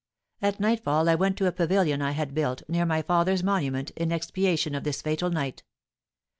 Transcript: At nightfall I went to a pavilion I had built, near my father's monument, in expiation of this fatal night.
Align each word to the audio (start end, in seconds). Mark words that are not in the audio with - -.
At 0.41 0.59
nightfall 0.59 1.07
I 1.07 1.13
went 1.13 1.37
to 1.37 1.45
a 1.45 1.51
pavilion 1.51 2.01
I 2.01 2.13
had 2.13 2.33
built, 2.33 2.63
near 2.67 2.87
my 2.87 3.03
father's 3.03 3.43
monument, 3.43 3.91
in 3.91 4.11
expiation 4.11 4.73
of 4.73 4.83
this 4.83 4.99
fatal 5.03 5.29
night. 5.29 5.61